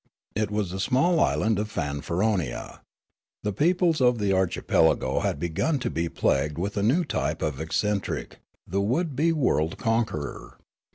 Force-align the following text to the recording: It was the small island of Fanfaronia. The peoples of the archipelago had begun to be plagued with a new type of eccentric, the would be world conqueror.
It 0.35 0.49
was 0.49 0.71
the 0.71 0.79
small 0.79 1.19
island 1.19 1.59
of 1.59 1.71
Fanfaronia. 1.71 2.79
The 3.43 3.53
peoples 3.53 4.01
of 4.01 4.17
the 4.17 4.33
archipelago 4.33 5.19
had 5.19 5.37
begun 5.37 5.77
to 5.77 5.91
be 5.91 6.09
plagued 6.09 6.57
with 6.57 6.75
a 6.75 6.81
new 6.81 7.05
type 7.05 7.43
of 7.43 7.59
eccentric, 7.61 8.39
the 8.65 8.81
would 8.81 9.15
be 9.15 9.31
world 9.31 9.77
conqueror. 9.77 10.57